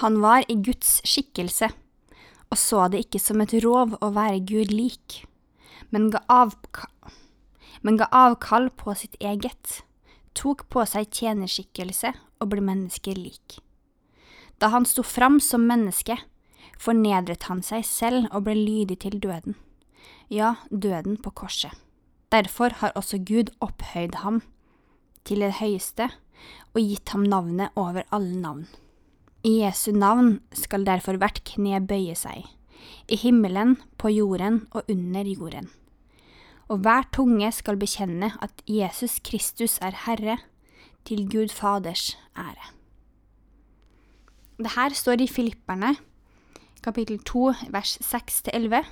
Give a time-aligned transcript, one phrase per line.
[0.00, 1.68] Han var i Guds skikkelse,
[2.48, 5.26] og så det ikke som et rov å være Gud lik,
[5.92, 6.88] men ga, avka
[7.84, 9.82] men ga avkall på sitt eget,
[10.32, 13.58] tok på seg tjenerskikkelse og ble mennesker lik.
[14.56, 16.16] Da han sto fram som menneske,
[16.80, 19.60] fornedret han seg selv og ble lydig til døden,
[20.32, 21.76] ja, døden på korset.
[22.32, 24.40] Derfor har også Gud opphøyd ham
[25.28, 26.08] til det høyeste
[26.72, 28.70] og gitt ham navnet over alle navn.
[29.40, 32.44] I Jesu navn skal derfor hvert kne bøye seg,
[33.08, 35.70] i himmelen, på jorden og under jorden.
[36.68, 40.36] Og hver tunge skal bekjenne at Jesus Kristus er Herre,
[41.08, 42.68] til Gud Faders ære.
[44.60, 45.94] Det her står i Filipperne,
[46.84, 48.84] kapittel 2, vers 6-11,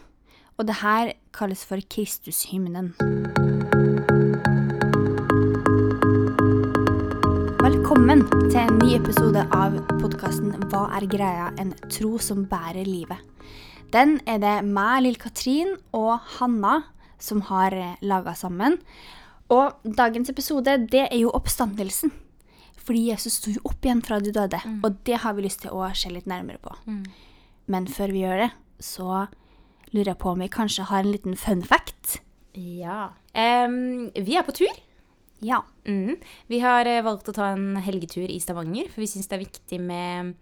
[0.56, 2.94] og det her kalles for Kristushymnen.
[8.08, 11.50] Velkommen til en ny episode av podkasten Hva er greia?
[11.60, 13.20] En tro som bærer livet.
[13.92, 16.86] Den er det meg, Lill Katrin og Hanna
[17.20, 18.78] som har laga sammen.
[19.52, 22.14] Og dagens episode, det er jo oppstandelsen.
[22.80, 24.80] Fordi Jesus sto jo opp igjen fra de døde, Mm.
[24.84, 26.72] og det har vi lyst til å se litt nærmere på.
[27.66, 28.50] Men før vi gjør det,
[28.80, 29.28] så
[29.92, 32.20] lurer jeg på om vi kanskje har en liten fun fact.
[32.54, 33.10] Ja.
[33.34, 34.87] Um, vi er på tur.
[35.44, 35.62] Ja.
[35.86, 36.16] Mm.
[36.46, 39.44] Vi har eh, valgt å ta en helgetur i Stavanger, for vi syns det er
[39.44, 40.34] viktig med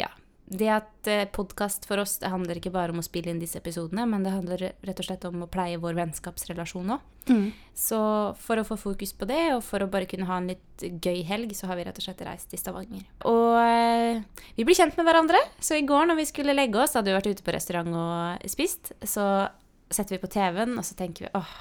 [0.00, 0.10] ja,
[0.44, 3.60] det at eh, podkast for oss det handler ikke bare om å spille inn disse
[3.60, 7.10] episodene, men det handler rett og slett om å pleie vår vennskapsrelasjon òg.
[7.30, 7.46] Mm.
[7.72, 7.98] Så
[8.42, 11.22] for å få fokus på det, og for å bare kunne ha en litt gøy
[11.24, 13.06] helg, så har vi rett og slett reist til Stavanger.
[13.30, 14.20] Og eh,
[14.58, 17.16] vi blir kjent med hverandre, så i går når vi skulle legge oss, hadde vi
[17.16, 19.46] vært ute på restaurant og spist, så
[19.88, 21.54] setter vi på TV-en, og så tenker vi åh,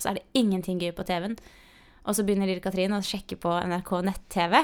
[0.00, 1.38] så er det ingenting gøy på TV-en.
[2.04, 4.58] Og så begynner Lille Katrin å sjekke på NRK nett-TV.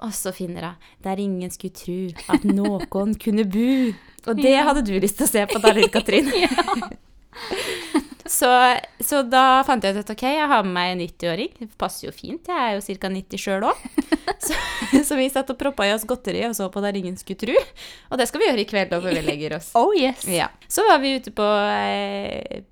[0.00, 3.94] Og så finner hun 'Der ingen skulle tru at noen kunne bu'.
[4.26, 6.30] Og det hadde du lyst til å se på da, Lille Katrin.
[8.38, 8.50] så,
[9.00, 11.52] så da fant jeg ut at ok, jeg har med meg en 90-åring.
[11.60, 13.12] Det passer jo fint, jeg er jo ca.
[13.12, 13.86] 90 sjøl òg.
[14.40, 14.56] Så,
[15.04, 17.72] så vi satt og proppa i oss godteri og så på 'Der ingen skulle tru'.
[18.10, 19.72] Og det skal vi gjøre i kveld før vi legger oss.
[19.78, 20.26] Oh yes.
[20.26, 20.48] Ja.
[20.68, 22.62] Så var vi ute på, eh,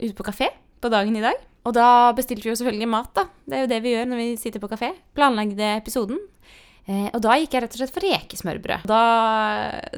[0.00, 0.50] ute på kafé
[0.86, 1.42] på dagen i dag.
[1.66, 3.26] Og da bestilte vi jo selvfølgelig mat, da.
[3.44, 4.92] Det er jo det vi gjør når vi sitter på kafé.
[5.18, 6.20] Planlagde episoden.
[6.86, 8.84] Eh, og da gikk jeg rett og slett for rekesmørbrød.
[8.86, 9.00] Da,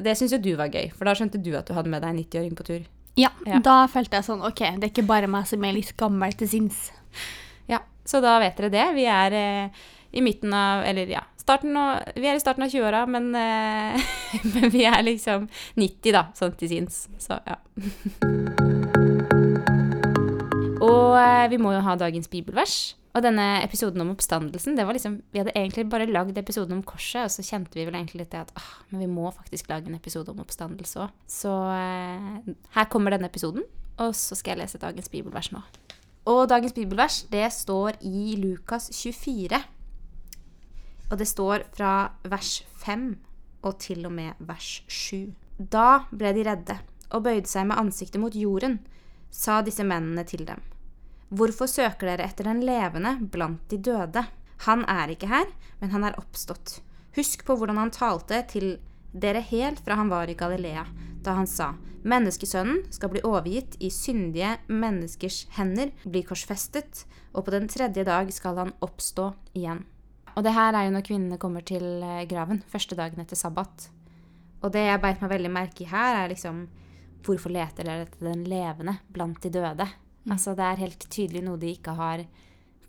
[0.01, 2.09] det syns jo du var gøy, for da skjønte du at du hadde med deg
[2.15, 2.87] en 90-åring på tur.
[3.19, 3.59] Ja, Ja.
[3.59, 6.47] da følte jeg sånn Ok, det er ikke bare meg som er litt gammel til
[6.49, 6.89] sinns.
[7.67, 8.85] Ja, Så da vet dere det.
[8.95, 9.69] Vi er eh,
[10.13, 14.09] i midten av Eller ja, av, vi er i starten av 20-åra, men, eh,
[14.55, 17.07] men vi er liksom 90, da, sånn til sinns.
[17.21, 17.59] Så ja.
[20.79, 22.95] Og eh, vi må jo ha dagens bibelvers.
[23.17, 26.83] Og denne episoden om oppstandelsen, det var liksom Vi hadde egentlig bare lagd episoden om
[26.85, 29.69] korset, og så kjente vi vel egentlig litt det at ah, men vi må faktisk
[29.71, 31.15] lage en episode om oppstandelse òg.
[31.27, 33.65] Så eh, her kommer denne episoden,
[33.99, 35.63] og så skal jeg lese dagens bibelvers nå.
[36.29, 39.57] Og dagens bibelvers, det står i Lukas 24.
[41.09, 41.93] Og det står fra
[42.29, 43.09] vers 5
[43.65, 45.33] og til og med vers 7.
[45.57, 46.77] Da ble de redde
[47.09, 48.77] og bøyde seg med ansiktet mot jorden,
[49.31, 50.61] sa disse mennene til dem.
[51.29, 54.25] Hvorfor søker dere etter den levende blant de døde?
[54.65, 56.79] Han er ikke her, men han er oppstått.
[57.15, 58.79] Husk på hvordan han talte til
[59.13, 60.85] dere helt fra han var i Galilea,
[61.25, 67.03] da han sa, Menneskesønnen skal bli overgitt i syndige menneskers hender, bli korsfestet,
[67.35, 69.83] og på den tredje dag skal han oppstå igjen.
[70.37, 73.89] Og det her er jo når kvinnene kommer til eh, graven, første dagen etter sabbat.
[74.63, 76.67] Og det jeg beit meg veldig merke i her, er liksom
[77.25, 79.87] Hvorfor leter dere etter den levende blant de døde?
[80.29, 82.25] Altså, det er helt tydelig noe de ikke har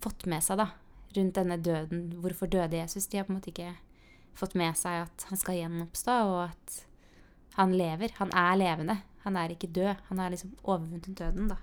[0.01, 0.67] fått med seg, da.
[1.15, 2.05] Rundt denne døden.
[2.23, 3.07] Hvorfor døde Jesus?
[3.11, 3.73] De har på en måte ikke
[4.37, 6.77] fått med seg at han skal gjenoppstå, og at
[7.57, 8.13] han lever.
[8.21, 8.97] Han er levende.
[9.25, 9.95] Han er ikke død.
[10.09, 11.57] Han har liksom overvunnet døden, da.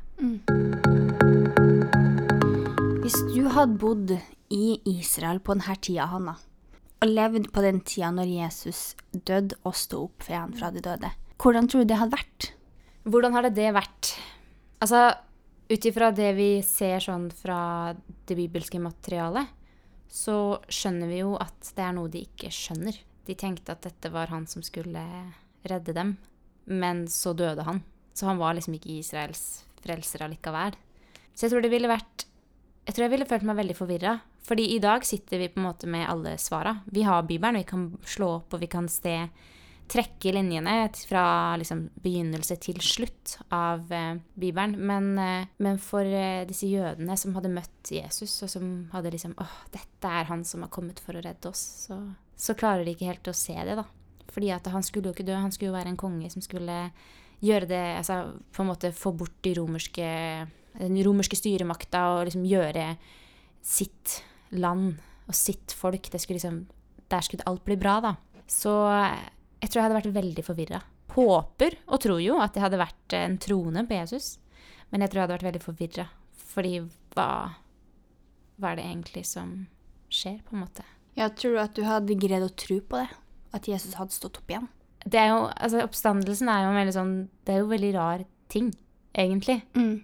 [3.02, 4.12] Hvis du hadde bodd
[4.52, 6.36] i Israel på denne tida, Hanna,
[6.98, 8.80] og levd på den tida når Jesus
[9.12, 12.52] døde og sto opp igjen fra de døde, hvordan tror du det hadde vært?
[13.08, 14.12] Hvordan hadde det vært?
[14.84, 15.08] Altså,
[15.68, 17.94] ut ifra det vi ser sånn fra
[18.28, 19.48] det bibelske materialet,
[20.08, 22.96] så skjønner vi jo at det er noe de ikke skjønner.
[23.28, 25.04] De tenkte at dette var han som skulle
[25.68, 26.14] redde dem,
[26.68, 27.82] men så døde han.
[28.16, 30.76] Så han var liksom ikke Israels frelser allikevel.
[31.32, 32.26] Så jeg tror det ville vært
[32.88, 34.14] Jeg tror jeg ville følt meg veldig forvirra.
[34.48, 36.78] Fordi i dag sitter vi på en måte med alle svara.
[36.88, 39.28] Vi har Bibelen, vi kan slå opp og vi kan se
[39.88, 40.74] trekke linjene
[41.08, 44.76] fra liksom, begynnelse til slutt av eh, Bibelen.
[44.88, 49.36] Men, eh, men for eh, disse jødene som hadde møtt Jesus, og som hadde liksom
[49.40, 51.98] åh, dette er han som har kommet for å redde oss, så,
[52.36, 53.86] så klarer de ikke helt å se det, da.
[54.28, 56.76] Fordi at han skulle jo ikke dø, han skulle jo være en konge som skulle
[57.38, 58.16] gjøre det Altså
[58.52, 60.08] på en måte få bort de romerske,
[60.74, 62.90] den romerske styremakta og liksom gjøre
[63.64, 64.18] sitt
[64.58, 64.98] land
[65.28, 66.60] og sitt folk det skulle liksom,
[67.08, 68.14] Der skulle alt bli bra, da.
[68.48, 68.74] Så
[69.58, 70.82] jeg tror jeg hadde vært veldig forvirra.
[71.14, 74.36] Håper og tror jo at jeg hadde vært en troende på Jesus,
[74.92, 76.06] men jeg tror jeg hadde vært veldig forvirra.
[76.48, 76.74] Fordi
[77.16, 77.30] hva,
[78.58, 79.54] hva er det egentlig som
[80.12, 80.86] skjer, på en måte?
[81.18, 83.08] Jeg tror at du hadde greid å tro på det.
[83.56, 84.68] At Jesus hadde stått opp igjen.
[85.08, 87.12] Det er jo, altså Oppstandelsen er jo en veldig sånn
[87.46, 88.70] Det er jo en veldig rar ting,
[89.16, 89.62] egentlig.
[89.78, 90.02] Mm.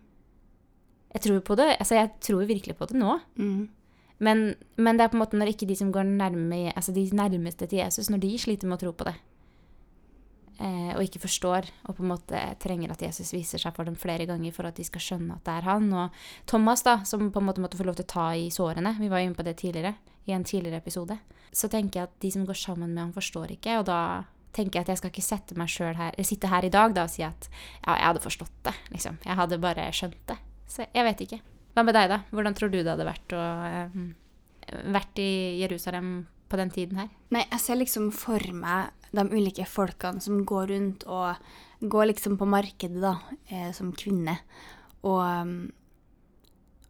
[1.15, 3.19] Jeg tror på det, altså jeg tror virkelig på det nå.
[3.39, 3.69] Mm.
[4.25, 4.43] Men,
[4.77, 7.69] men det er på en måte når ikke de som går nærme, altså de nærmeste
[7.69, 9.34] til Jesus, når de sliter med å tro på det, eh,
[10.59, 14.27] og ikke forstår, og på en måte trenger at Jesus viser seg for dem flere
[14.29, 15.89] ganger for at de skal skjønne at det er han.
[15.91, 16.21] Og
[16.51, 19.11] Thomas, da, som på en måte måtte få lov til å ta i sårene, vi
[19.11, 21.19] var jo inne på det tidligere, i en tidligere episode,
[21.53, 23.99] så tenker jeg at de som går sammen med ham, forstår ikke, og da
[24.55, 27.07] tenker jeg at jeg skal ikke sette meg selv her, sitte her i dag da
[27.09, 29.19] og si at ja, jeg hadde forstått det, liksom.
[29.27, 30.39] Jeg hadde bare skjønt det.
[30.71, 31.41] Så jeg vet ikke.
[31.75, 32.21] Hva med deg, da?
[32.31, 33.97] Hvordan tror du det hadde vært å eh,
[34.95, 35.31] vært i
[35.61, 36.15] Jerusalem
[36.55, 37.13] på den tiden her?
[37.35, 41.35] Nei, jeg ser liksom for meg de ulike folkene som går rundt og
[41.85, 43.17] går liksom på markedet, da,
[43.51, 44.39] eh, som kvinne,
[45.05, 45.51] og,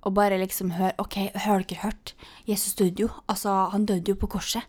[0.04, 2.12] og bare liksom hør OK, har dere hørt?
[2.46, 3.08] Jesus døde jo.
[3.26, 4.62] Altså, han døde jo på korset.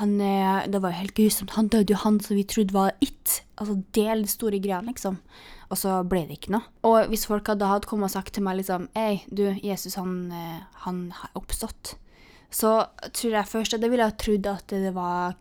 [0.00, 1.54] Han, eh, det var jo helt grusomt.
[1.56, 3.42] Han døde jo, han som vi trodde var it.
[3.56, 5.16] Altså, det er de store greiene, liksom.
[5.72, 6.68] Og så ble det ikke noe.
[6.84, 10.60] Og hvis folk hadde kommet og sagt til meg liksom Hei, du, Jesus, han, eh,
[10.84, 11.96] han har oppstått.
[12.52, 12.72] Så
[13.16, 15.38] tror jeg først at jeg ville ha trodd at det var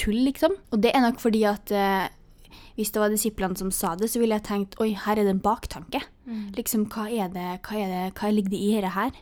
[0.00, 0.56] tull, liksom.
[0.72, 2.08] Og det er nok fordi at eh,
[2.76, 5.34] hvis det var disiplene som sa det, så ville jeg tenkt oi, her er det
[5.36, 6.02] en baktanke.
[6.56, 9.16] Liksom, hva er det, hva er det, hva ligger det i dette her?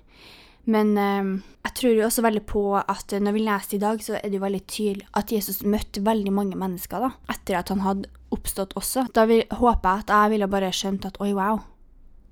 [0.68, 1.30] Men eh,
[1.64, 4.36] jeg tror jo også veldig på at når vi leser i dag, så er det
[4.36, 8.76] jo veldig tydelig at Jesus møtte veldig mange mennesker da, etter at han hadde oppstått
[8.76, 9.06] også.
[9.16, 11.62] Da vil, håper jeg at jeg ville bare skjønt at oi, wow,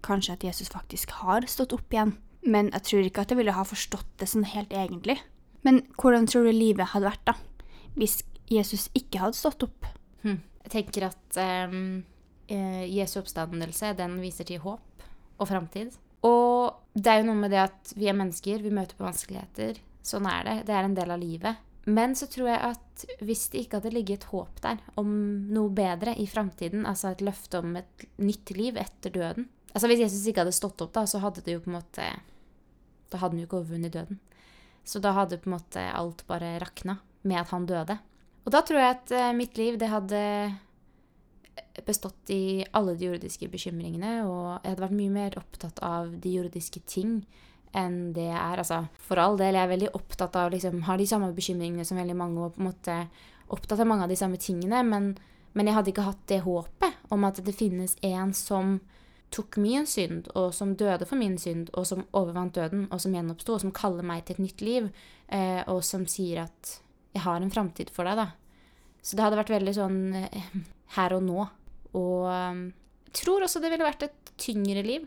[0.06, 2.17] kanskje at Jesus faktisk har stått opp igjen.
[2.46, 5.19] Men jeg tror ikke at jeg ville ha forstått det sånn helt egentlig.
[5.66, 7.34] Men hvordan tror du livet hadde vært da,
[7.98, 8.20] hvis
[8.52, 9.88] Jesus ikke hadde stått opp?
[10.22, 10.38] Hm.
[10.66, 15.06] Jeg tenker at eh, Jesu oppstandelse, den viser til håp
[15.37, 15.96] og framtid.
[16.26, 19.82] Og det er jo noe med det at vi er mennesker, vi møter på vanskeligheter.
[20.06, 20.56] Sånn er det.
[20.70, 21.64] Det er en del av livet.
[21.87, 25.10] Men så tror jeg at hvis det ikke hadde ligget håp der om
[25.54, 30.06] noe bedre i framtiden, altså et løfte om et nytt liv etter døden Altså Hvis
[30.06, 32.04] Jesus ikke hadde stått opp, da, så hadde det jo på en måte
[33.11, 34.20] Da hadde han jo ikke overvunnet døden.
[34.87, 37.99] Så da hadde på en måte alt bare rakna med at han døde.
[38.47, 40.20] Og da tror jeg at eh, mitt liv, det hadde
[41.87, 46.35] bestått i alle de jordiske bekymringene, og jeg hadde vært mye mer opptatt av de
[46.37, 47.19] jordiske ting
[47.76, 48.62] enn det jeg er.
[48.62, 52.00] Altså, for all del, jeg er veldig opptatt av liksom, har de samme bekymringene som
[52.00, 52.99] veldig mange, og på en måte
[53.53, 55.11] opptatt av mange av de samme tingene, men,
[55.55, 58.79] men jeg hadde ikke hatt det håpet om at det finnes en som
[59.34, 63.14] tok min synd, og som døde for min synd, og som overvant døden, og som
[63.17, 64.88] gjenoppsto, og som kaller meg til et nytt liv,
[65.28, 66.76] eh, og som sier at
[67.17, 68.31] jeg har en framtid for deg, da.
[69.02, 70.49] Så det hadde vært veldig sånn eh,
[70.96, 71.46] her og nå.
[71.96, 75.06] Og jeg tror også det ville vært et tyngre liv.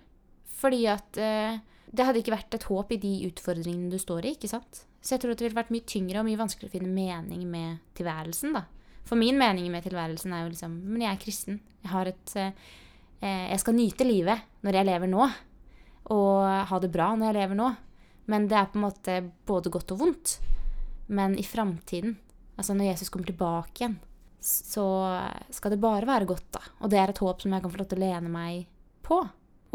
[0.59, 4.35] Fordi at eh, det hadde ikke vært et håp i de utfordringene du står i,
[4.35, 4.83] ikke sant?
[4.99, 7.79] Så jeg tror det ville vært mye tyngre og mye vanskeligere å finne mening med
[7.97, 8.65] tilværelsen, da.
[9.07, 11.61] For min mening med tilværelsen er jo liksom Men jeg er kristen.
[11.81, 12.67] Jeg har et eh,
[13.21, 15.25] Jeg skal nyte livet når jeg lever nå.
[16.15, 16.35] Og
[16.69, 17.69] ha det bra når jeg lever nå.
[18.29, 19.17] Men det er på en måte
[19.49, 20.35] både godt og vondt.
[21.09, 22.15] Men i framtiden,
[22.55, 23.97] altså når Jesus kommer tilbake igjen,
[24.39, 24.85] så
[25.51, 26.61] skal det bare være godt, da.
[26.79, 28.67] Og det er et håp som jeg kan få lov til å lene meg
[29.05, 29.19] på.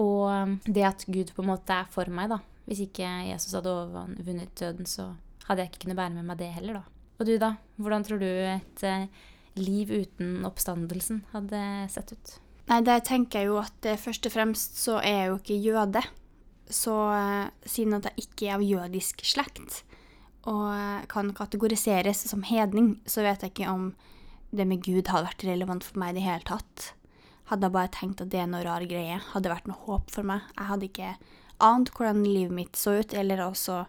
[0.01, 2.41] Og um, det at Gud på en måte er for meg, da.
[2.65, 5.11] Hvis ikke Jesus hadde overvunnet døden, så
[5.49, 7.11] hadde jeg ikke kunnet bære med meg det heller, da.
[7.19, 7.53] Og du, da?
[7.79, 9.11] Hvordan tror du et eh,
[9.59, 11.61] liv uten oppstandelsen hadde
[11.93, 12.39] sett ut?
[12.71, 15.61] Nei, der tenker jeg jo at eh, først og fremst så er jeg jo ikke
[15.67, 16.03] jøde.
[16.73, 19.83] Så eh, siden at jeg ikke er av jødisk slekt,
[20.49, 23.91] og eh, kan kategoriseres som hedning, så vet jeg ikke om
[24.55, 26.93] det med Gud hadde vært relevant for meg i det hele tatt.
[27.51, 30.13] Hadde jeg bare tenkt at det er noe rar greie, hadde det vært noe håp
[30.15, 30.47] for meg.
[30.57, 31.15] Jeg hadde ikke
[31.65, 33.83] ant hvordan livet mitt så ut, eller også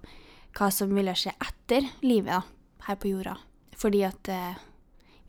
[0.55, 2.41] hva som ville skje etter livet da,
[2.89, 3.37] her på jorda.
[3.79, 4.59] Fordi at eh,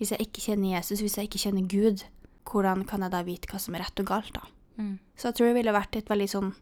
[0.00, 2.04] hvis jeg ikke kjenner Jesus, hvis jeg ikke kjenner Gud,
[2.46, 4.42] hvordan kan jeg da vite hva som er rett og galt, da?
[4.76, 4.96] Mm.
[5.16, 6.52] Så jeg tror det ville vært et veldig sånn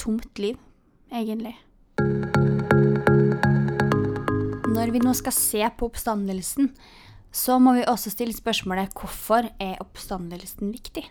[0.00, 0.58] tomt liv,
[1.10, 1.54] egentlig.
[4.76, 6.72] Når vi nå skal se på oppstandelsen,
[7.32, 11.04] så må vi også stille spørsmålet hvorfor er oppstandelsen viktig?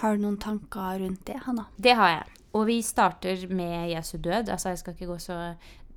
[0.00, 1.68] Har du noen tanker rundt det, Hanna?
[1.80, 2.40] Det har jeg.
[2.56, 4.50] Og vi starter med Jesu død.
[4.52, 5.38] Altså, jeg skal ikke gå så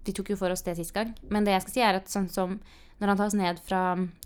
[0.07, 1.11] de tok jo for oss det sist gang.
[1.31, 2.59] Men det jeg skal si, er at sånn som
[2.99, 3.81] når han tas ned fra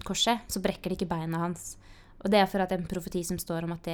[0.06, 1.75] korset, så brekker det ikke beina hans.
[2.24, 3.89] Og det er for at en profeti som står om at,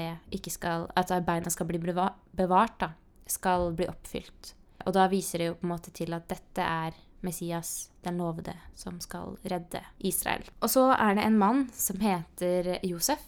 [0.54, 2.92] skal, at beina skal bli bevart, da,
[3.26, 4.54] skal bli oppfylt.
[4.86, 8.54] Og da viser det jo på en måte til at dette er Messias, den lovede,
[8.80, 10.46] som skal redde Israel.
[10.62, 13.26] Og så er det en mann som heter Josef.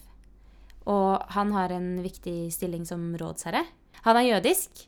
[0.90, 3.66] Og han har en viktig stilling som rådsherre.
[4.06, 4.88] Han er jødisk,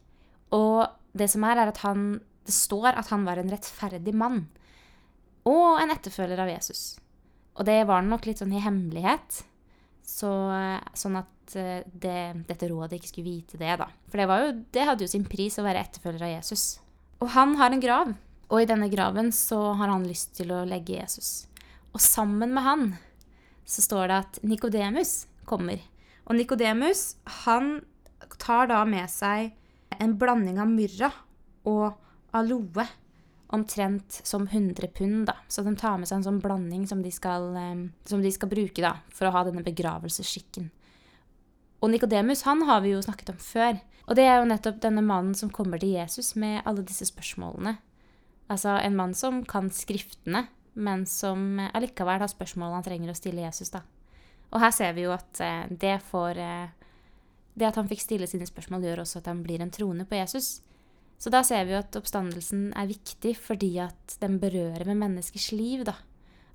[0.55, 4.50] og det som er, er at han Det står at han var en rettferdig mann.
[5.48, 6.98] Og en etterfølger av Jesus.
[7.55, 9.38] Og det var nok litt sånn i hemmelighet.
[10.03, 10.29] Så,
[11.00, 13.88] sånn at eh, det, dette rådet ikke skulle vite det, da.
[14.12, 16.65] For det, jo, det hadde jo sin pris å være etterfølger av Jesus.
[17.24, 18.13] Og han har en grav.
[18.51, 21.48] Og i denne graven så har han lyst til å legge Jesus.
[21.95, 22.86] Og sammen med han
[23.65, 25.13] så står det at Nikodemus
[25.50, 25.79] kommer.
[26.27, 27.77] Og Nikodemus, han
[28.41, 29.53] tar da med seg
[30.01, 31.10] en blanding av myrra
[31.69, 31.95] og
[32.36, 32.86] aloe.
[33.53, 35.36] Omtrent som 100 pund, da.
[35.48, 38.50] Så de tar med seg en sånn blanding som de skal, eh, som de skal
[38.50, 40.72] bruke da, for å ha denne begravelsesskikken.
[41.83, 43.79] Og Nikodemus, han har vi jo snakket om før.
[44.07, 47.77] Og det er jo nettopp denne mannen som kommer til Jesus med alle disse spørsmålene.
[48.51, 53.43] Altså en mann som kan skriftene, men som allikevel har spørsmål han trenger å stille
[53.45, 53.83] Jesus, da.
[54.53, 56.67] Og her ser vi jo at eh, det får eh,
[57.53, 60.17] Det at han fikk stille sine spørsmål, gjør også at han blir en troende på
[60.17, 60.63] Jesus.
[61.22, 65.51] Så da ser vi jo at oppstandelsen er viktig fordi at den berører med menneskers
[65.55, 65.96] liv, da.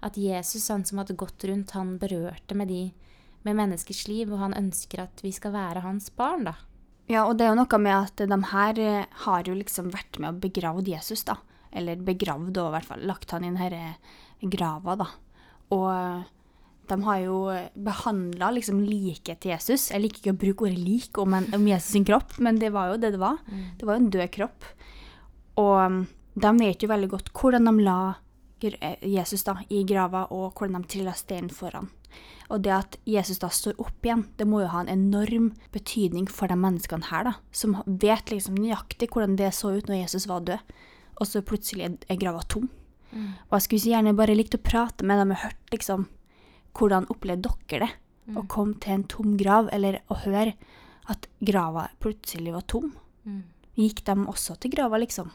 [0.04, 2.82] At Jesus, han som hadde gått rundt, han berørte med de
[3.46, 6.56] med menneskers liv, og han ønsker at vi skal være hans barn, da.
[7.08, 10.18] Ja, og det er jo noe med at de her eh, har jo liksom vært
[10.20, 11.38] med og begravd Jesus, da.
[11.72, 13.94] Eller begravd og i hvert fall lagt han i denne
[14.52, 15.08] grava, da.
[15.76, 15.88] Og
[16.88, 17.38] de har jo
[17.74, 19.88] behandla liksom liket til Jesus.
[19.90, 22.72] Jeg liker ikke å bruke ordet lik om, en, om Jesus sin kropp, men det
[22.74, 23.38] var jo det det var.
[23.78, 24.64] Det var jo en død kropp.
[25.58, 26.00] Og um,
[26.38, 27.98] de vet jo veldig godt hvordan de la
[28.62, 31.88] eh, Jesus da i grava, og hvordan de trilla steinen foran.
[32.48, 36.28] Og det at Jesus da står opp igjen, det må jo ha en enorm betydning
[36.32, 40.28] for de menneskene her, da, som vet liksom nøyaktig hvordan det så ut når Jesus
[40.30, 40.76] var død,
[41.20, 42.70] og så plutselig er- grava tom.
[43.48, 46.06] Og jeg skulle så gjerne bare likt å prate med dem og hørt liksom
[46.76, 47.94] hvordan opplevde dere det?
[48.36, 50.52] Å komme til en tom grav, eller å høre
[51.08, 52.90] at grava plutselig var tom.
[53.78, 55.30] Gikk de også til grava, liksom?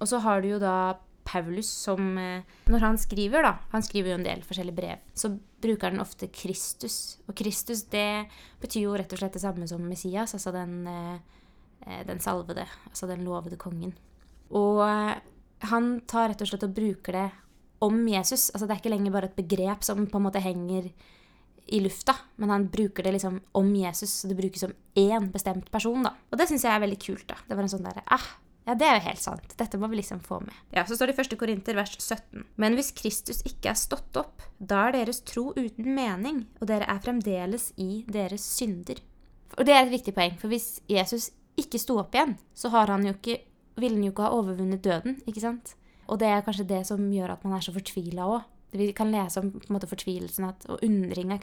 [0.00, 0.94] Og så har du jo da
[1.24, 5.02] Paulus som eh, Når han skriver, da Han skriver jo en del forskjellige brev.
[5.14, 5.30] Så
[5.62, 7.18] bruker han ofte Kristus.
[7.30, 8.26] Og Kristus, det
[8.62, 11.20] betyr jo rett og slett det samme som Messias, altså den, eh,
[11.86, 12.66] eh, den salvede.
[12.90, 13.94] Altså den lovede kongen.
[14.50, 14.82] Og
[15.62, 17.28] han tar rett og slett og bruker det
[17.82, 18.50] om Jesus.
[18.52, 20.90] Altså det er ikke lenger bare et begrep som på en måte henger
[21.72, 25.70] i lufta, men han bruker det liksom om Jesus, så det brukes som én bestemt
[25.72, 26.10] person, da.
[26.32, 27.38] Og det syns jeg er veldig kult, da.
[27.46, 28.26] Det var en sånn derre ah,
[28.66, 29.54] ja, det er jo helt sant.
[29.58, 30.54] Dette må vi liksom få med.
[30.70, 31.38] Ja, Så står det i 1.
[31.38, 32.44] Korinter vers 17.
[32.62, 36.86] Men hvis Kristus ikke er stått opp, da er deres tro uten mening, og dere
[36.86, 39.02] er fremdeles i deres synder.
[39.58, 42.92] Og det er et viktig poeng, for hvis Jesus ikke sto opp igjen, så har
[42.92, 43.40] han jo ikke,
[43.82, 45.74] ville han jo ikke ha overvunnet døden, ikke sant?
[46.12, 48.42] Og det er kanskje det som gjør at man er så fortvila òg.
[48.72, 51.38] Vi kan lese om måte fortvilelsen at, og undringa.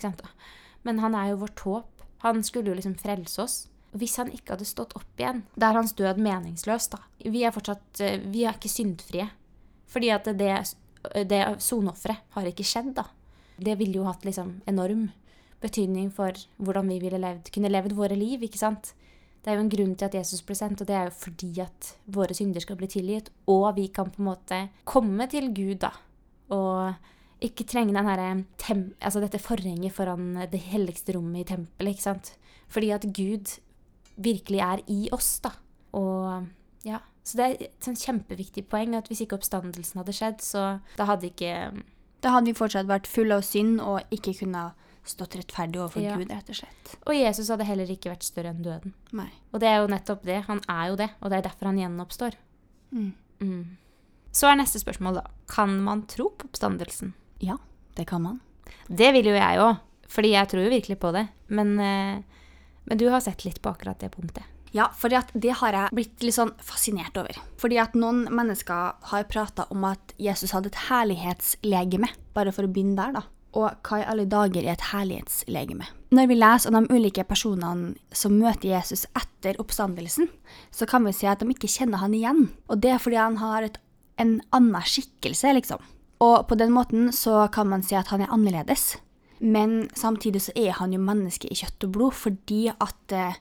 [0.86, 2.06] Men han er jo vårt håp.
[2.26, 3.58] Han skulle jo liksom frelse oss.
[3.98, 7.02] Hvis han ikke hadde stått opp igjen, da er hans død meningsløs, da.
[7.26, 9.30] Vi er fortsatt eh, Vi er ikke syndfrie.
[9.90, 10.52] Fordi at det,
[11.26, 13.08] det soneofferet har ikke skjedd, da.
[13.58, 15.08] Det ville jo hatt liksom enorm
[15.64, 18.94] betydning for hvordan vi ville levd, kunne levd våre liv, ikke sant.
[19.40, 21.54] Det er jo en grunn til at Jesus ble sendt, og det er jo fordi
[21.64, 25.80] at våre synder skal bli tilgitt, og vi kan på en måte komme til Gud,
[25.86, 25.94] da.
[26.52, 28.22] Og ikke trenge den her
[29.00, 32.34] altså dette forhenget foran det helligste rommet i tempelet, ikke sant.
[32.68, 33.56] Fordi at Gud
[34.20, 35.54] virkelig er i oss, da.
[35.96, 36.48] Og
[36.84, 37.00] ja.
[37.24, 40.64] Så det er et sånn kjempeviktig poeng at hvis ikke oppstandelsen hadde skjedd, så
[40.98, 41.56] da hadde ikke
[42.20, 44.72] Da hadde vi fortsatt vært fulle av synd og ikke kunne
[45.08, 46.18] stått rettferdig overfor Ja.
[46.18, 46.96] Gud, rett og slett.
[47.06, 48.94] Og Jesus hadde heller ikke vært større enn døden.
[49.12, 49.30] Nei.
[49.54, 50.44] Og det er jo nettopp det.
[50.46, 52.36] Han er jo det, og det er derfor han gjenoppstår.
[52.92, 53.14] Mm.
[53.42, 53.78] Mm.
[54.32, 55.26] Så er neste spørsmål, da.
[55.48, 57.14] Kan man tro på oppstandelsen?
[57.42, 57.58] Ja,
[57.96, 58.42] det kan man.
[58.88, 61.28] Det vil jo jeg òg, fordi jeg tror jo virkelig på det.
[61.48, 62.22] Men, eh,
[62.86, 64.44] men du har sett litt på akkurat det punktet.
[64.72, 67.34] Ja, for det har jeg blitt litt sånn fascinert over.
[67.58, 72.72] Fordi at noen mennesker har prata om at Jesus hadde et herlighetslegeme, bare for å
[72.72, 73.24] begynne der, da.
[73.58, 75.88] Og hva i alle dager er et herlighetslegeme?
[76.14, 80.30] Når vi leser om de ulike personene som møter Jesus etter oppstandelsen,
[80.74, 82.48] så kan vi si at de ikke kjenner han igjen.
[82.70, 83.80] Og det er fordi han har et,
[84.22, 85.82] en annen skikkelse, liksom.
[86.20, 88.98] Og på den måten så kan man si at han er annerledes.
[89.40, 93.40] Men samtidig så er han jo menneske i kjøtt og blod, fordi at eh,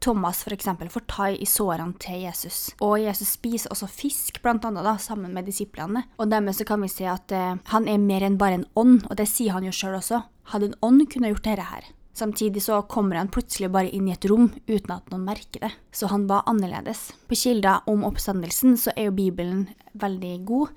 [0.00, 2.70] Thomas for eksempel får ta i sårene til Jesus.
[2.84, 6.04] Og Jesus spiser også fisk, blant annet, da, sammen med disiplene.
[6.18, 9.06] Og dermed så kan vi si at eh, han er mer enn bare en ånd,
[9.08, 10.22] og det sier han jo sjøl også.
[10.54, 11.90] Hadde en ånd kunne gjort dette her.
[12.18, 15.70] Samtidig så kommer han plutselig bare inn i et rom uten at noen merker det.
[15.94, 17.12] Så han var annerledes.
[17.30, 20.72] På kilder om oppstandelsen så er jo Bibelen veldig god.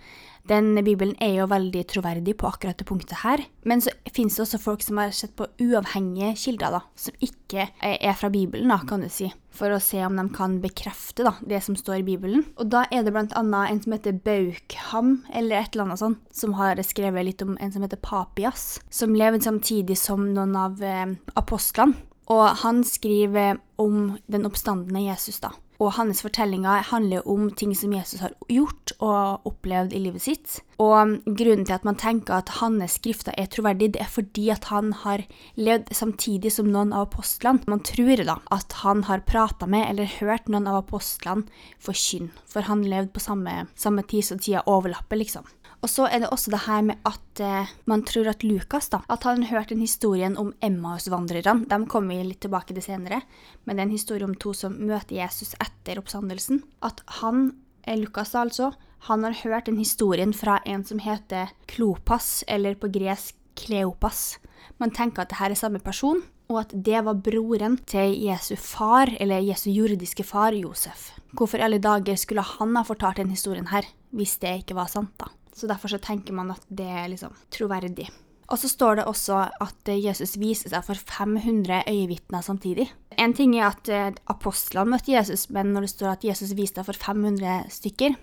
[0.49, 3.43] Den Bibelen er jo veldig troverdig på akkurat det punktet her.
[3.67, 7.67] Men så finnes det også folk som har sett på uavhengige kilder, da, som ikke
[7.81, 9.29] er fra Bibelen, da, kan du si.
[9.51, 12.45] For å se om de kan bekrefte da, det som står i Bibelen.
[12.57, 16.55] Og da er det annet en som heter Baukham, eller et eller annet sånt, som
[16.59, 21.17] har skrevet litt om en som heter Papias, som levde samtidig som noen av eh,
[21.39, 22.07] apostlene.
[22.31, 25.51] Og han skriver om den oppstandende Jesus, da.
[25.81, 30.59] Og hans fortellinger handler om ting som Jesus har gjort og opplevd i livet sitt.
[30.81, 34.69] Og grunnen til at man tenker at hans skrifter er troverdig, det er fordi at
[34.69, 35.23] han har
[35.57, 37.65] levd samtidig som noen av apostlene.
[37.71, 41.49] Man tror da at han har prata med eller hørt noen av apostlene
[41.81, 45.49] forkynne, for han levde på samme, samme tid som tida overlapper, liksom.
[45.81, 48.99] Og så er det også det her med at eh, man tror at Lukas da,
[49.09, 51.65] at han hørte den historien om Emmaus-vandrerne.
[51.65, 53.23] De kommer vi litt tilbake til senere.
[53.65, 56.61] Men det er en historie om to som møter Jesus etter oppstandelsen.
[56.85, 58.71] At han, eh, Lukas altså,
[59.09, 64.37] han har hørt den historien fra en som heter Klopas, eller på gresk Kleopas.
[64.77, 66.21] Man tenker at det her er samme person,
[66.51, 71.11] og at det var broren til Jesu far, eller Jesu jordiske far, Josef.
[71.33, 75.15] Hvorfor alle dager skulle han ha fortalt den historien her, hvis det ikke var sant,
[75.17, 75.31] da?
[75.55, 78.07] Så derfor så tenker man at det er liksom troverdig.
[78.51, 82.89] Og så står det også at Jesus viser seg for 500 øyevitner samtidig.
[83.15, 86.81] En ting er at eh, apostlene møtte Jesus, men når det står at Jesus viste
[86.81, 88.17] seg for 500 stykker,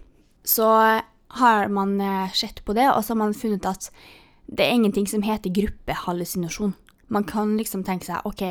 [0.45, 0.69] så
[1.41, 3.89] har man eh, sett på det, og så har man funnet at
[4.49, 6.75] det er ingenting som heter gruppehallusinasjon.
[7.09, 8.45] Man kan liksom tenke seg OK,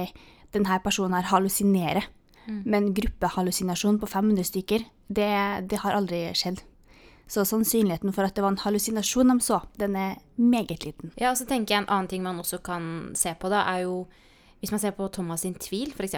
[0.54, 2.10] denne personen her hallusinerer,
[2.48, 2.64] mm.
[2.66, 5.30] men gruppehallusinasjon på 500 stykker, det,
[5.70, 6.64] det har aldri skjedd.
[7.28, 11.12] Så sannsynligheten for at det var en hallusinasjon de så, den er meget liten.
[11.20, 13.84] Ja, og så tenker jeg En annen ting man også kan se på, da, er
[13.88, 14.08] jo
[14.60, 16.16] Hvis man ser på Thomas sin tvil, f.eks.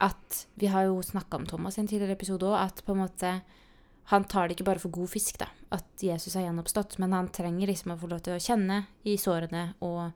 [0.00, 2.58] At Vi har jo snakka om Thomas i en tidligere episode òg.
[2.58, 3.42] At på en måte
[4.10, 7.30] han tar det ikke bare for god fisk, da, at Jesus er gjenoppstått, men han
[7.32, 10.10] trenger liksom å få lov til å kjenne i sårene og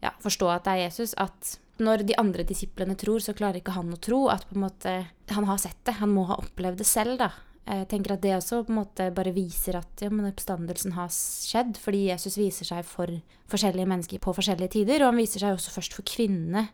[0.00, 1.12] ja, forstå at det er Jesus.
[1.20, 4.64] At når de andre disiplene tror, så klarer ikke han å tro at på en
[4.64, 4.94] måte
[5.34, 5.98] han har sett det.
[6.00, 7.30] Han må ha opplevd det selv, da.
[7.68, 11.10] Jeg tenker at det også på en måte bare viser at ja, men oppstandelsen har
[11.12, 13.12] skjedd, fordi Jesus viser seg for
[13.52, 16.68] forskjellige mennesker på forskjellige tider, og han viser seg også først for kvinnene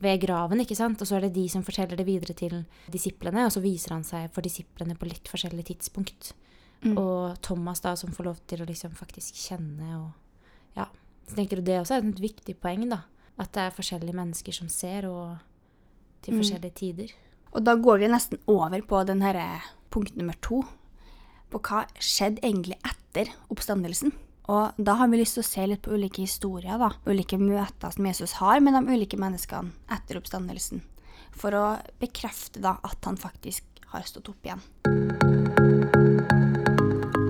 [0.00, 2.62] ved graven, ikke sant, og så er det de som forteller det videre til
[2.94, 6.32] disiplene, og så viser han seg for disiplene på litt forskjellig tidspunkt.
[6.80, 6.94] Mm.
[6.96, 10.08] Og Thomas da som får lov til å liksom faktisk kjenne og
[10.78, 10.86] Ja.
[11.28, 13.02] Så tenker du det også er et viktig poeng, da.
[13.36, 15.36] At det er forskjellige mennesker som ser, og
[16.22, 16.38] til mm.
[16.40, 16.78] forskjellige mm.
[16.78, 17.12] tider.
[17.54, 20.62] Og da går vi nesten over på den herre punkt nummer to
[21.48, 24.12] på hva skjedde egentlig etter oppstandelsen.
[24.48, 27.92] Og da har vi lyst til å se litt på ulike historier, da, ulike møter
[27.92, 30.80] som Jesus har med de ulike menneskene etter oppstandelsen,
[31.36, 31.64] for å
[32.00, 34.62] bekrefte da at han faktisk har stått opp igjen.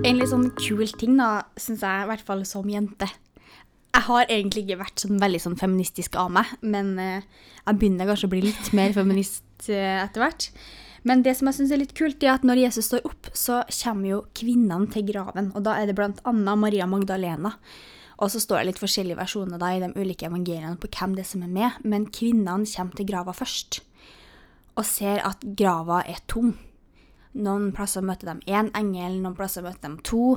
[0.07, 3.11] En litt sånn kul ting, da, syns jeg, i hvert fall som jente.
[3.89, 7.27] Jeg har egentlig ikke vært sånn veldig sånn feministisk av meg, men eh,
[7.65, 10.51] jeg begynner kanskje å bli litt mer feminist eh, etter hvert.
[11.09, 13.63] Men det som jeg syns er litt kult, er at når Jesus står opp, så
[13.71, 15.53] kommer jo kvinnene til graven.
[15.57, 17.55] Og da er det annet Maria Magdalena.
[18.19, 21.23] Og så står det litt forskjellige versjoner da i de ulike evangeliene på hvem det
[21.23, 23.81] er som er med, men kvinnene kommer til grava først.
[24.79, 26.57] Og ser at grava er tom.
[27.39, 30.37] Noen plasser møter de én engel, noen plasser møter de to.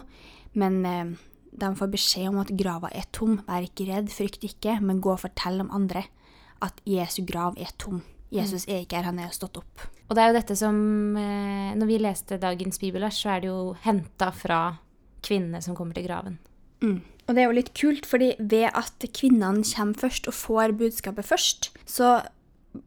[0.54, 1.14] Men eh,
[1.58, 3.40] de får beskjed om at grava er tom.
[3.48, 6.06] Vær ikke redd, frykt ikke, men gå og fortell om andre
[6.62, 8.04] at Jesu grav er tom.
[8.32, 9.84] Jesus er ikke her, han er stått opp.
[10.08, 10.78] Og det er jo dette som
[11.20, 14.62] eh, Når vi leste dagens bibelvers, så er det jo henta fra
[15.24, 16.40] kvinnene som kommer til graven.
[16.82, 17.00] Mm.
[17.28, 21.28] Og det er jo litt kult, fordi ved at kvinnene kommer først og får budskapet
[21.28, 22.22] først, så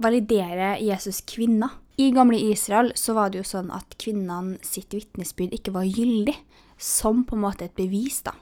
[0.02, 1.76] validerer Jesus kvinner.
[2.00, 6.34] I gamle Israel så var det jo sånn at kvinnene sitt vitnesbyrd ikke var gyldig,
[6.80, 8.34] som på en måte et bevis, da.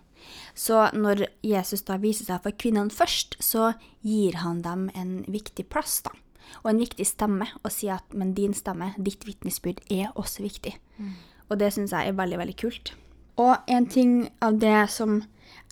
[0.56, 3.74] Så når Jesus da viser seg for kvinnene først, så
[4.06, 6.14] gir han dem en viktig plass, da
[6.62, 10.74] og en viktig stemme, og si at men din stemme, ditt vitnesbyrd, er også viktig.
[10.98, 11.14] Mm.
[11.50, 12.94] Og det syns jeg er veldig, veldig kult.
[13.40, 15.22] Og en ting av det som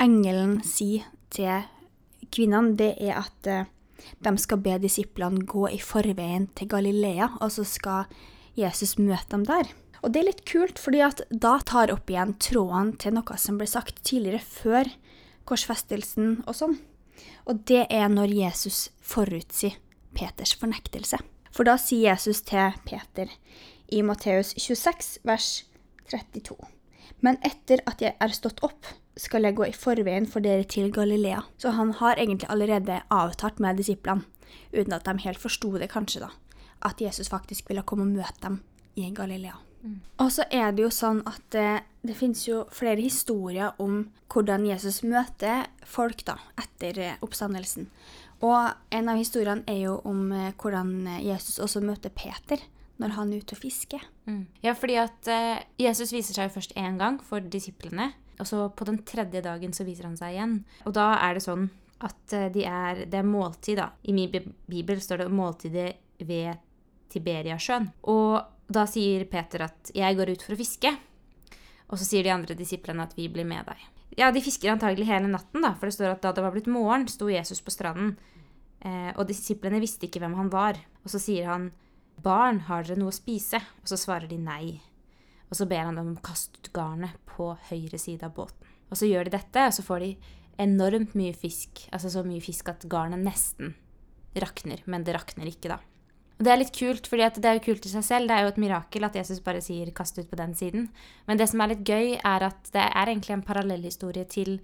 [0.00, 1.66] engelen sier til
[2.33, 3.68] kvinnene, det er at uh,
[4.24, 8.11] de skal be disiplene gå i forveien til Galilea, og så skal
[8.59, 9.70] Jesus møte dem der.
[10.00, 13.59] Og det er litt kult, fordi at da tar opp igjen tråden til noe som
[13.61, 14.88] ble sagt tidligere, før
[15.48, 16.78] korsfestelsen og sånn.
[17.48, 19.76] Og det er når Jesus forutsier
[20.16, 21.20] Peters fornektelse.
[21.50, 23.30] For da sier Jesus til Peter
[23.90, 25.48] i Matteus 26, vers
[26.10, 26.56] 32.
[27.20, 28.86] Men etter at jeg er stått opp,
[29.20, 31.42] skal jeg gå i forveien for dere til Galilea.
[31.60, 34.24] Så han har egentlig allerede avtalt med disiplene,
[34.72, 36.30] uten at de helt forsto det kanskje, da,
[36.86, 38.62] at Jesus faktisk ville komme og møte dem
[38.96, 39.58] i Galilea.
[40.20, 41.68] Og så er det jo sånn at det,
[42.04, 47.88] det finnes jo flere historier om hvordan Jesus møter folk da, etter eh, oppstandelsen.
[48.46, 52.62] Og en av historiene er jo om eh, hvordan eh, Jesus også møter Peter
[53.00, 54.03] når han er ute og fisker.
[54.29, 54.44] Mm.
[54.64, 58.11] Ja, fordi at uh, Jesus viser seg jo først én gang for disiplene.
[58.40, 60.59] Og så på den tredje dagen så viser han seg igjen.
[60.85, 61.70] Og da er det sånn
[62.05, 63.90] at de er, det er måltid, da.
[64.05, 65.88] I min bibel står det måltidet
[66.29, 66.61] ved
[67.12, 67.88] Tiberiasjøen.
[68.12, 68.37] Og
[68.70, 70.96] da sier Peter at 'jeg går ut for å fiske'.
[71.90, 73.99] Og så sier de andre disiplene at 'vi blir med deg'.
[74.18, 76.70] Ja, de fisker antagelig hele natten, da, for det står at da det var blitt
[76.70, 78.16] morgen, sto Jesus på stranden.
[78.80, 80.80] Eh, og disiplene visste ikke hvem han var.
[81.04, 81.70] Og så sier han
[82.20, 84.80] 'Barn, har dere noe å spise?' Og så svarer de nei.
[85.50, 88.66] Og så ber han dem å kaste ut garnet på høyre side av båten.
[88.90, 90.16] Og så gjør de dette, og så får de
[90.58, 91.88] enormt mye fisk.
[91.92, 93.74] Altså så mye fisk at garnet nesten
[94.36, 95.78] rakner, men det rakner ikke, da.
[96.40, 98.31] Og det er litt kult, for det er jo kult i seg selv.
[98.31, 100.88] Det er jo et mirakel at Jesus bare sier 'kast ut på den siden'.
[101.29, 104.61] Men det som er litt gøy, er at det er egentlig en parallellhistorie til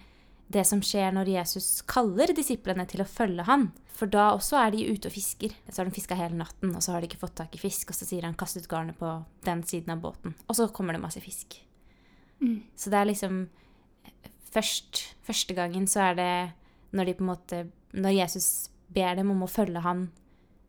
[0.49, 3.73] det som skjer når Jesus kaller disiplene til å følge han.
[3.93, 5.53] For da også er de ute og fisker.
[5.69, 7.91] Så har de fiska hele natten, og så har de ikke fått tak i fisk.
[7.91, 10.35] Og så sier han 'kast ut garnet på den siden av båten'.
[10.49, 11.61] Og så kommer det masse fisk.
[12.77, 13.49] Så det er liksom
[14.51, 16.53] Først, første gangen så er det
[16.93, 20.11] når de på en måte Når Jesus ber dem om å følge han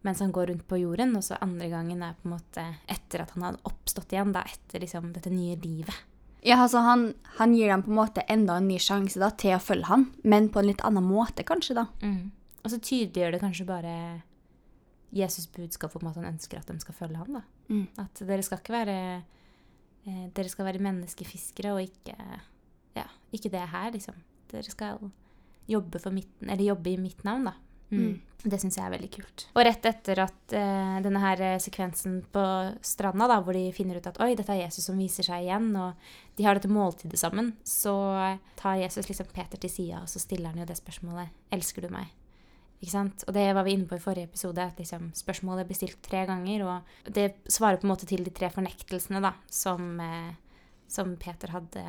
[0.08, 3.26] mens han går rundt på jorden, og så andre gangen er på en måte etter
[3.26, 6.06] at han har oppstått igjen, da, etter liksom dette nye livet.
[6.46, 9.58] Ja, altså han, han gir dem på en måte enda en ny sjanse da, til
[9.58, 11.76] å følge han, men på en litt annen måte, kanskje.
[11.82, 11.88] da.
[12.64, 13.96] Og så tydeliggjør det kanskje bare
[15.16, 17.40] Jesus' budskap om at han ønsker at de skal følge ham.
[17.40, 17.44] da.
[17.72, 17.86] Mm.
[18.04, 18.98] At dere skal ikke være
[20.08, 22.16] eh, Dere skal være menneskefiskere og ikke
[22.96, 24.16] Ja, ikke det her, liksom.
[24.52, 25.12] Dere skal
[25.68, 26.00] jobbe
[26.42, 27.54] Eller jobbe i mitt navn, da.
[27.92, 28.18] Mm.
[28.48, 29.46] Det syns jeg er veldig kult.
[29.56, 32.44] Og rett etter at eh, denne her eh, sekvensen på
[32.86, 35.72] stranda, da, hvor de finner ut at oi, dette er Jesus som viser seg igjen,
[35.80, 37.96] og de har dette måltidet sammen, så
[38.60, 41.92] tar Jesus liksom Peter til sida, og så stiller han jo det spørsmålet Elsker du
[41.96, 42.14] meg?
[42.78, 43.26] Ikke sant?
[43.26, 46.28] Og det var vi inne på i forrige episode, at liksom spørsmålet er bestilt tre
[46.30, 50.36] ganger, og det svarer på en måte til de tre fornektelsene da, som, eh,
[50.88, 51.84] som Peter hadde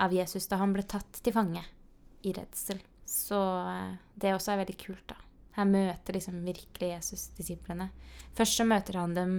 [0.00, 1.62] av Jesus da han ble tatt til fange
[2.24, 2.80] i redsel.
[3.14, 5.20] Så eh, det også er veldig kult, da.
[5.54, 7.92] Her møter liksom virkelig Jesus disiplene.
[8.34, 9.36] Først så møter han dem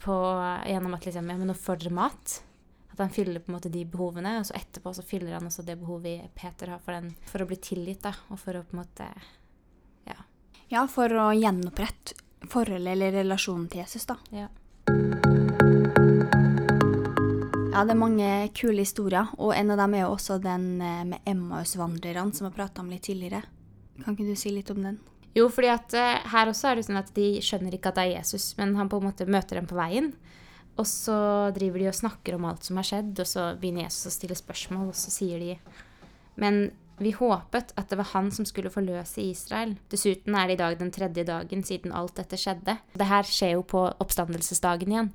[0.00, 0.14] på,
[0.66, 2.36] gjennom at liksom, ja, men nå får dere mat.
[2.92, 5.66] At han fyller på en måte de behovene, og så etterpå så fyller han også
[5.66, 8.76] det behovet Peter har for, den, for å bli tilgitt, da, og for å på
[8.76, 9.10] en måte
[10.08, 10.18] Ja.
[10.70, 12.14] Ja, for å gjenopprette
[12.50, 14.20] forholdet eller relasjonen til Jesus, da.
[14.30, 14.46] ja.
[17.80, 21.04] Ja, det er mange kule historier, og en av dem er jo også den eh,
[21.08, 23.40] med Emmaus-vandrerne som vi har prata om litt tidligere.
[24.02, 24.98] Kan ikke du si litt om den?
[25.32, 28.04] Jo, fordi at eh, her også er det sånn at de skjønner ikke at det
[28.04, 30.12] er Jesus, men han på en måte møter dem på veien.
[30.76, 31.16] Og så
[31.56, 34.36] driver de og snakker om alt som har skjedd, og så begynner Jesus å stille
[34.36, 35.56] spørsmål, og så sier de
[36.36, 36.66] Men
[37.00, 39.78] vi håpet at det var han som skulle forløse Israel.
[39.88, 42.76] Dessuten er det i dag den tredje dagen siden alt dette skjedde.
[42.92, 45.14] Det her skjer jo på oppstandelsesdagen igjen.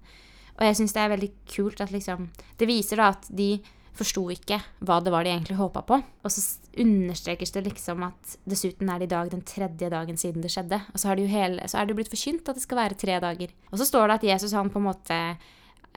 [0.56, 3.58] Og jeg syns det er veldig kult at liksom Det viser da at de
[3.96, 6.00] forsto ikke hva det var de egentlig håpa på.
[6.24, 6.44] Og så
[6.84, 10.82] understrekes det liksom at dessuten er det i dag den tredje dagen siden det skjedde.
[10.92, 13.20] Og så, det hele, så er det jo blitt forkynt at det skal være tre
[13.24, 13.54] dager.
[13.72, 15.20] Og så står det at Jesus han på en måte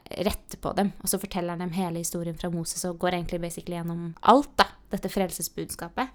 [0.08, 3.42] retter på dem, og så forteller han dem hele historien fra Moses og går egentlig
[3.42, 4.68] basically gjennom alt, da.
[4.88, 6.14] Dette frelsesbudskapet.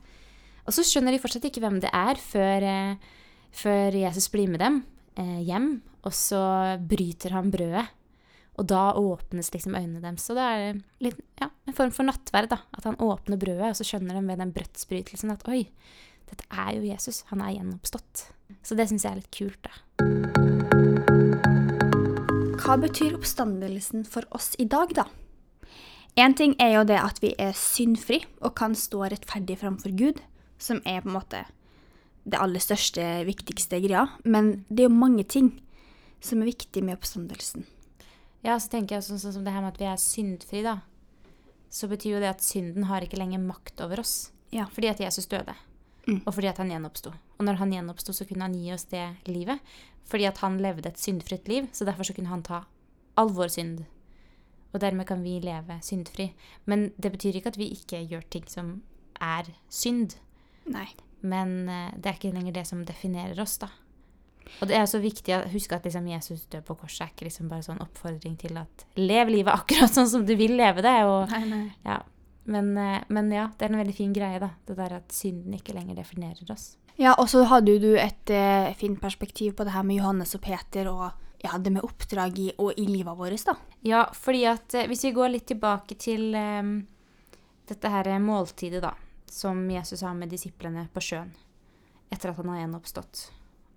[0.63, 3.19] Og så skjønner de fortsatt ikke hvem det er før, eh,
[3.53, 4.79] før Jesus blir med dem
[5.19, 6.41] eh, hjem, og så
[6.79, 7.85] bryter han brødet.
[8.61, 10.27] Og da åpnes liksom øynene deres.
[10.27, 12.51] Så det er litt, ja, en form for nattverd.
[12.51, 15.63] da, At han åpner brødet, og så skjønner de ved den brødsbrytelsen at oi,
[16.29, 17.23] dette er jo Jesus.
[17.31, 18.27] Han er gjenoppstått.
[18.63, 19.73] Så det syns jeg er litt kult, da.
[22.63, 25.09] Hva betyr oppstandelsen for oss i dag, da?
[26.13, 30.21] Én ting er jo det at vi er syndfri og kan stå rettferdig framfor Gud,
[30.61, 31.41] som er på en måte
[32.23, 34.05] det aller største, viktigste greia.
[34.23, 35.55] Men det er jo mange ting
[36.23, 37.65] som er viktig med oppstandelsen.
[38.43, 40.81] Ja, så tenker jeg sånn, sånn som det her med at vi er syndfri, da.
[41.73, 44.33] Så betyr jo det at synden har ikke lenger makt over oss.
[44.53, 44.67] Ja.
[44.69, 45.55] Fordi at Jesus døde.
[46.03, 46.19] Mm.
[46.19, 47.13] Og fordi at han gjenoppsto.
[47.39, 49.63] Og når han gjenoppsto, så kunne han gi oss det livet.
[50.09, 52.65] Fordi at han levde et syndfritt liv, så derfor så kunne han ta
[53.17, 53.85] all vår synd.
[54.73, 56.33] Og dermed kan vi leve syndfri.
[56.65, 58.75] Men det betyr ikke at vi ikke gjør ting som
[59.21, 60.17] er synd.
[60.67, 60.89] Nei.
[61.23, 63.69] Men eh, det er ikke lenger det som definerer oss, da.
[64.61, 67.27] Og det er så viktig å huske at liksom Jesus død på korset er ikke
[67.27, 70.95] liksom bare sånn oppfordring til at lev livet akkurat sånn som du vil leve det.
[71.09, 71.65] Og, Nei, nei.
[71.87, 71.99] ja.
[72.51, 74.53] men, eh, men ja, det er en veldig fin greie, da.
[74.67, 76.73] Det der at synden ikke lenger definerer oss.
[76.99, 80.35] Ja, og så hadde jo du et eh, fint perspektiv på det her med Johannes
[80.37, 81.07] og Peter og
[81.43, 83.57] ja, det med oppdrag i, og i livet vårt, da.
[83.83, 86.61] Ja, fordi at eh, hvis vi går litt tilbake til eh,
[87.67, 88.93] dette her måltidet, da,
[89.27, 91.33] som Jesus har med disiplene på sjøen
[92.13, 93.23] etter at han har gjenoppstått.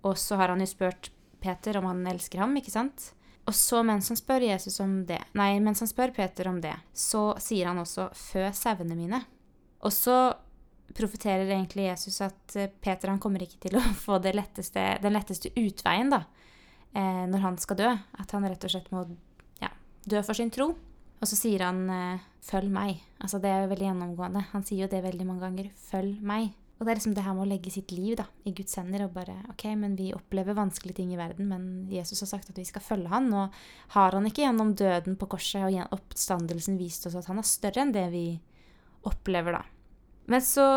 [0.07, 1.11] Og så har han jo spurt
[1.43, 3.11] Peter om han elsker ham, ikke sant?
[3.47, 6.73] Og så mens han spør Jesus om det, nei, mens han spør Peter om det,
[6.91, 9.23] så sier han også 'fø sauene mine'.
[9.87, 10.35] Og så
[10.97, 15.53] profeterer egentlig Jesus at eh, Peter han kommer ikke til å få letteste, den letteste
[15.55, 16.23] utveien da,
[16.91, 17.93] eh, når han skal dø.
[18.19, 19.05] At han rett og slett må
[19.61, 19.71] ja,
[20.03, 20.73] dø for sin tro.
[21.17, 23.03] Og så sier han eh, 'følg meg'.
[23.19, 24.45] Altså Det er jo veldig gjennomgående.
[24.51, 25.71] Han sier jo det veldig mange ganger.
[25.71, 26.53] 'Følg meg'.
[26.77, 29.07] Og det er liksom det her med å legge sitt liv da, i Guds hender
[29.07, 32.59] og bare OK, men vi opplever vanskelige ting i verden, men Jesus har sagt at
[32.59, 33.55] vi skal følge han, og
[33.95, 37.81] har han ikke gjennom døden på korset og oppstandelsen vist oss at han er større
[37.81, 38.27] enn det vi
[39.09, 39.63] opplever, da.
[40.27, 40.67] Men så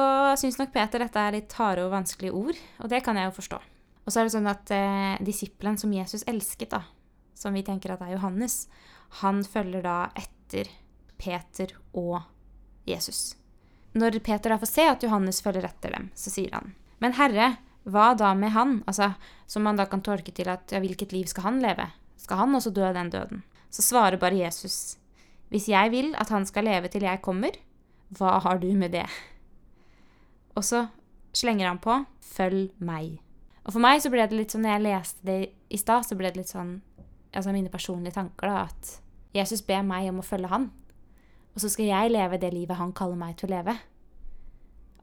[0.40, 3.36] syns nok Peter dette er litt harde og vanskelige ord, og det kan jeg jo
[3.36, 3.58] forstå.
[4.06, 6.84] Og så er det sånn at eh, disippelen som Jesus elsket, da,
[7.36, 8.62] som vi tenker at er Johannes,
[9.20, 10.70] han følger da etter
[11.20, 12.22] Peter og
[12.88, 13.34] Jesus.
[13.98, 17.56] Når Peter da får se at Johannes følger etter dem, så sier han, Men Herre,
[17.88, 18.82] hva da med han?
[18.86, 19.14] Altså,
[19.46, 21.88] som man da kan tolke til at ja, hvilket liv skal han leve?
[22.20, 23.42] Skal han også dø den døden?
[23.70, 24.96] Så svarer bare Jesus,
[25.50, 27.50] Hvis jeg vil at han skal leve til jeg kommer,
[28.10, 29.06] hva har du med det?
[30.54, 30.86] Og så
[31.34, 33.18] slenger han på, følg meg.
[33.64, 35.38] Og for meg så ble det litt sånn, når jeg leste det
[35.70, 36.80] i stad, så ble det litt sånn
[37.34, 39.00] altså mine personlige tanker, da, at
[39.34, 40.70] Jesus ber meg om å følge han.
[41.60, 43.74] Og så skal jeg leve det livet han kaller meg til å leve.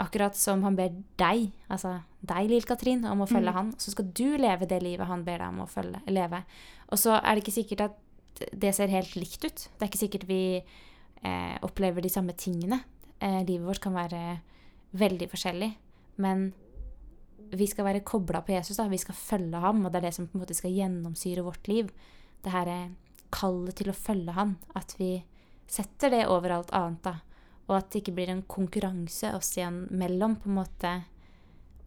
[0.02, 0.90] Akkurat som han ber
[1.22, 1.92] deg, altså
[2.26, 3.54] deg, Lill-Katrin, om å følge Mm.
[3.56, 3.72] han.
[3.78, 6.44] Så skal du leve det livet han ber deg om å følge, leve.
[6.92, 7.96] Og så er det ikke sikkert at
[8.60, 9.70] det ser helt likt ut.
[9.78, 10.64] Det er ikke sikkert vi
[11.24, 12.82] eh, opplever de samme tingene.
[13.20, 14.40] Eh, livet vårt kan være
[14.94, 15.76] veldig forskjellig.
[16.18, 16.54] Men
[17.52, 18.78] vi skal være kobla på Jesus.
[18.78, 21.44] da, Vi skal følge ham, og det er det som på en måte skal gjennomsyre
[21.44, 21.90] vårt liv.
[22.44, 22.90] Det her er
[23.32, 24.58] kallet til å følge han.
[24.76, 25.24] At vi
[25.68, 27.02] setter det over alt annet.
[27.04, 27.16] da,
[27.70, 30.36] Og at det ikke blir en konkurranse oss igjen mellom.
[30.38, 31.04] på en måte,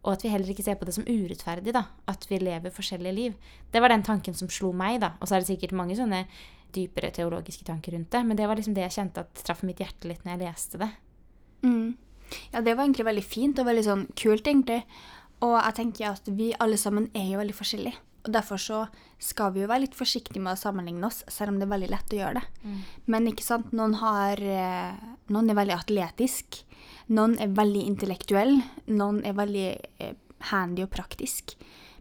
[0.03, 1.73] Og at vi heller ikke ser på det som urettferdig.
[1.73, 3.33] da, At vi lever forskjellige liv.
[3.71, 4.99] Det var den tanken som slo meg.
[5.01, 6.25] da, Og så er det sikkert mange sånne
[6.73, 8.25] dypere teologiske tanker rundt det.
[8.25, 10.77] Men det var liksom det jeg kjente at traff mitt hjerte litt når jeg leste
[10.79, 10.91] det.
[11.63, 11.95] Mm.
[12.53, 14.83] Ja, det var egentlig veldig fint og veldig sånn kult, egentlig.
[15.41, 17.97] Og jeg tenker at vi alle sammen er jo veldig forskjellige.
[18.25, 18.87] Og derfor så
[19.19, 21.89] skal vi jo være litt forsiktige med å sammenligne oss, selv om det er veldig
[21.89, 22.43] lett å gjøre det.
[23.07, 24.93] Men ikke sant, noen, har, eh,
[25.29, 26.63] noen er veldig atletisk,
[27.09, 30.13] noen er veldig intellektuell, noen er veldig eh,
[30.51, 31.55] handy og praktisk.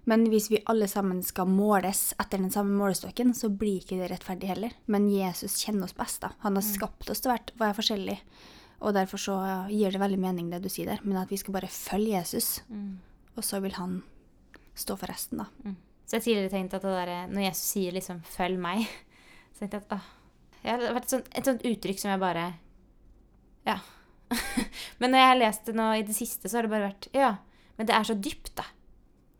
[0.06, 4.10] Men hvis vi alle sammen skal måles etter den samme målestokken, så blir ikke det
[4.10, 4.72] rettferdig heller.
[4.86, 6.20] Men Jesus kjenner oss best.
[6.22, 6.30] da.
[6.40, 8.18] Han har skapt oss til å være- er forskjellig.
[8.80, 11.52] Og derfor så gir det veldig mening det du sier der, men at vi skal
[11.52, 12.62] bare følge Jesus,
[13.36, 14.02] og så vil han
[14.74, 15.46] stå for resten, da.
[16.10, 18.88] Så jeg tidligere tenkte at det der, når Jesus sier liksom 'følg meg',
[19.54, 20.08] så tenkte jeg at åh,
[20.64, 22.46] ja, det har vært et sånt, et sånt uttrykk som jeg bare
[23.66, 23.78] Ja.
[24.98, 27.08] men når jeg har lest det nå i det siste, så har det bare vært
[27.14, 27.36] Ja,
[27.78, 28.66] men det er så dypt, da.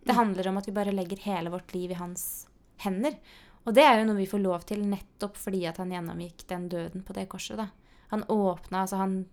[0.07, 2.47] Det handler om at vi bare legger hele vårt liv i hans
[2.79, 3.19] hender.
[3.67, 6.69] Og det er jo noe vi får lov til nettopp fordi at han gjennomgikk den
[6.71, 7.59] døden på det korset.
[7.59, 7.69] da.
[8.15, 9.27] Han åpna, altså han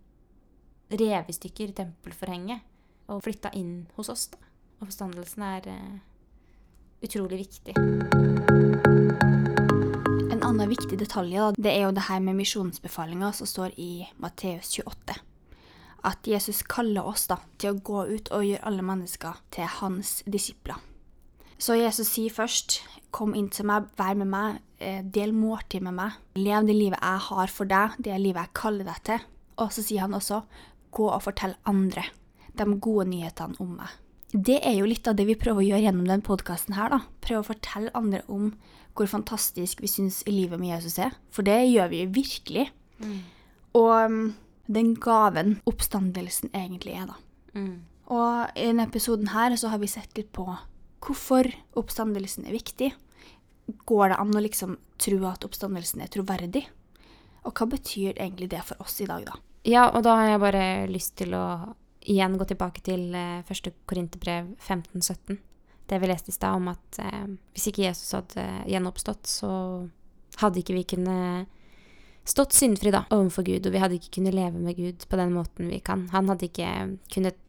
[0.90, 2.66] rev i stykker tempelforhenget
[3.08, 4.28] og flytta inn hos oss.
[4.34, 4.42] da.
[4.82, 5.98] Og forstandelsen er eh,
[7.02, 7.74] utrolig viktig.
[10.32, 14.08] En annen viktig detalj da, det er jo det her med misjonsbefalinga som står i
[14.22, 15.18] Matteus 28.
[16.08, 20.22] At Jesus kaller oss da til å gå ut og gjøre alle mennesker til hans
[20.26, 20.78] disipler.
[21.58, 25.98] Så Jesus sier først, kom inn til meg, vær med meg, eh, del måltid med
[25.98, 26.12] meg.
[26.38, 29.20] Lev det livet jeg har for deg, det livet jeg kaller deg til.
[29.58, 30.44] Og så sier han også,
[30.94, 32.06] gå og fortell andre
[32.58, 33.90] de gode nyhetene om meg.
[34.34, 37.00] Det er jo litt av det vi prøver å gjøre gjennom denne podkasten her, da.
[37.24, 38.50] Prøve å fortelle andre om
[38.98, 41.16] hvor fantastisk vi syns livet med Jesus er.
[41.32, 42.66] For det gjør vi jo virkelig.
[43.78, 44.20] Og um,
[44.68, 47.20] den gaven oppstandelsen egentlig er, da.
[47.56, 47.76] Mm.
[48.12, 50.48] Og i denne episoden her så har vi sett litt på
[51.04, 52.92] hvorfor oppstandelsen er viktig.
[53.88, 56.66] Går det an å liksom tro at oppstandelsen er troverdig?
[57.48, 59.40] Og hva betyr egentlig det for oss i dag, da?
[59.68, 61.46] Ja, og da har jeg bare lyst til å
[62.08, 65.38] igjen gå tilbake til eh, første Korinterbrev 15-17.
[65.88, 69.52] Det vi leste i stad om at eh, hvis ikke Jesus hadde gjenoppstått, så
[70.42, 71.54] hadde ikke vi kunnet
[72.28, 75.32] stått syndfri da, overfor Gud, og vi hadde ikke kunnet leve med Gud på den
[75.36, 76.08] måten vi kan.
[76.16, 76.72] Han hadde ikke
[77.14, 77.44] kunnet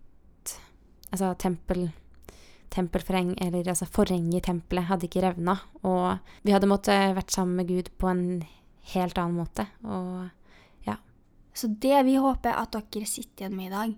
[1.09, 1.87] Altså, tempel,
[2.69, 5.55] tempelforheng, eller altså forhenget i tempelet hadde ikke revna,
[5.89, 8.43] og vi hadde måttet vært sammen med Gud på en
[8.93, 9.65] helt annen måte.
[9.89, 10.29] Og
[11.59, 13.95] Så det vi håper at dere sitter igjen med i dag,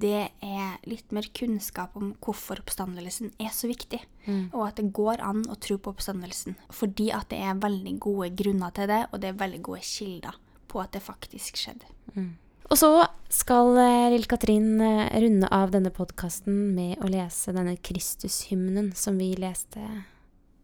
[0.00, 4.00] det er litt mer kunnskap om hvorfor oppstandelsen er så viktig.
[4.54, 6.56] Og at det går an å tro på oppstandelsen.
[6.72, 10.38] Fordi at det er veldig gode grunner til det, og det er veldig gode kilder
[10.72, 11.90] på at det faktisk skjedde.
[12.72, 12.88] Og så
[13.32, 19.18] skal eh, lille Katrin eh, runde av denne podkasten med å lese denne Kristushymnen som
[19.20, 19.82] vi leste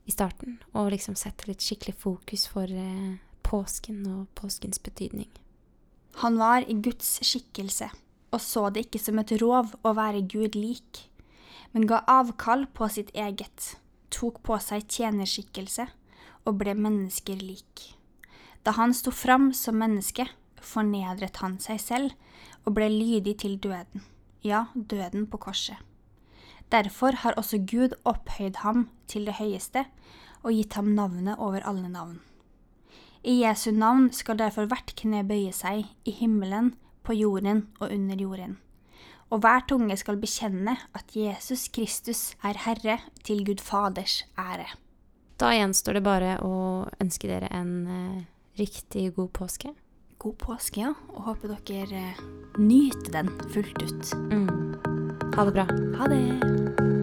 [0.09, 5.29] i starten, og liksom sette litt skikkelig fokus for eh, påsken og påskens betydning.
[6.23, 7.91] Han var i Guds skikkelse,
[8.33, 11.05] og så det ikke som et rov å være Gud lik,
[11.73, 13.75] men ga avkall på sitt eget,
[14.13, 15.89] tok på seg tjenerskikkelse
[16.49, 17.93] og ble mennesker lik.
[18.65, 20.27] Da han sto fram som menneske,
[20.61, 24.05] fornedret han seg selv og ble lydig til døden,
[24.45, 25.79] ja, døden på korset.
[26.69, 29.87] Derfor har også Gud opphøyd ham til det høyeste
[30.43, 32.19] og gitt ham navnet over alle navn.
[33.25, 36.75] I Jesu navn skal derfor hvert kne bøye seg, i himmelen,
[37.09, 38.59] på jorden og under jorden.
[39.33, 44.71] Og hver tunge skal bekjenne at Jesus Kristus er Herre, til Gud Faders ære.
[45.39, 46.55] Da gjenstår det bare å
[47.03, 48.25] ønske dere en eh,
[48.59, 49.75] riktig god påske.
[50.19, 52.23] God påske, ja, og håper dere eh,
[52.59, 54.15] nyter den fullt ut.
[55.37, 55.69] Ha det bra.
[56.01, 56.98] Ha det!